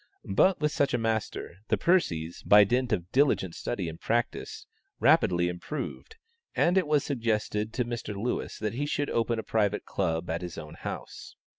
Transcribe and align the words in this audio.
But 0.33 0.59
with 0.59 0.71
such 0.71 0.95
a 0.95 0.97
master, 0.97 1.57
the 1.67 1.77
Percies, 1.77 2.41
by 2.43 2.63
dint 2.63 2.91
of 2.91 3.11
diligent 3.11 3.53
study 3.53 3.87
and 3.87 4.01
practice, 4.01 4.65
rapidly 4.99 5.47
improved, 5.47 6.15
and 6.55 6.75
it 6.75 6.87
was 6.87 7.03
suggested 7.03 7.71
to 7.73 7.85
Mr. 7.85 8.15
Lewis 8.15 8.57
that 8.57 8.73
he 8.73 8.87
should 8.87 9.11
open 9.11 9.37
a 9.37 9.43
private 9.43 9.85
club 9.85 10.27
at 10.27 10.41
his 10.41 10.57
own 10.57 10.73
house. 10.73 11.35